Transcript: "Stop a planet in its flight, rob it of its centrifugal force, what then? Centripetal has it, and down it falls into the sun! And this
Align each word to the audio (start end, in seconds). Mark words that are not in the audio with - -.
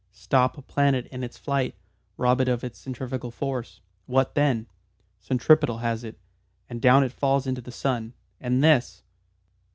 "Stop 0.11 0.57
a 0.57 0.63
planet 0.63 1.05
in 1.11 1.23
its 1.23 1.37
flight, 1.37 1.75
rob 2.17 2.41
it 2.41 2.47
of 2.47 2.63
its 2.63 2.79
centrifugal 2.79 3.29
force, 3.29 3.81
what 4.07 4.33
then? 4.33 4.65
Centripetal 5.19 5.77
has 5.77 6.03
it, 6.03 6.17
and 6.67 6.81
down 6.81 7.03
it 7.03 7.11
falls 7.11 7.45
into 7.45 7.61
the 7.61 7.71
sun! 7.71 8.13
And 8.39 8.63
this 8.63 9.03